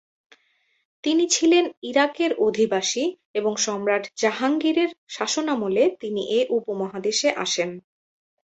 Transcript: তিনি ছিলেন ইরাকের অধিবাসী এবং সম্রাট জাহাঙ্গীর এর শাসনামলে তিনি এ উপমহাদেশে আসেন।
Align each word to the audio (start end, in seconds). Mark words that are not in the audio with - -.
তিনি 1.03 1.23
ছিলেন 1.27 1.65
ইরাকের 1.83 2.31
অধিবাসী 2.39 3.05
এবং 3.33 3.53
সম্রাট 3.65 4.03
জাহাঙ্গীর 4.21 4.77
এর 4.77 4.91
শাসনামলে 5.09 5.83
তিনি 6.01 6.21
এ 6.31 6.41
উপমহাদেশে 6.57 7.29
আসেন। 7.43 7.69